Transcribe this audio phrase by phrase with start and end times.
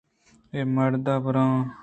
[0.53, 1.67] اے مرد ءَ بر اِنءِ